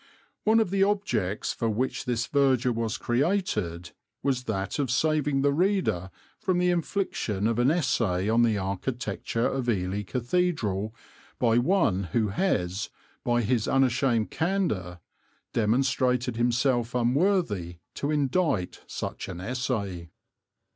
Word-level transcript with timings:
One 0.45 0.59
of 0.59 0.71
the 0.71 0.81
objects 0.81 1.53
for 1.53 1.69
which 1.69 2.05
this 2.05 2.25
verger 2.25 2.71
was 2.73 2.97
created 2.97 3.91
was 4.23 4.45
that 4.45 4.79
of 4.79 4.89
saving 4.89 5.43
the 5.43 5.53
reader 5.53 6.09
from 6.39 6.57
the 6.57 6.71
infliction 6.71 7.45
of 7.45 7.59
an 7.59 7.69
essay 7.69 8.27
on 8.27 8.41
the 8.41 8.57
architecture 8.57 9.45
of 9.45 9.69
Ely 9.69 10.01
Cathedral 10.01 10.95
by 11.37 11.59
one 11.59 12.05
who 12.13 12.29
has, 12.29 12.89
by 13.23 13.43
his 13.43 13.67
unashamed 13.67 14.31
candour, 14.31 15.01
demonstrated 15.53 16.35
himself 16.35 16.95
unworthy 16.95 17.77
to 17.93 18.09
indite 18.09 18.81
such 18.87 19.27
an 19.27 19.39
essay. 19.39 20.09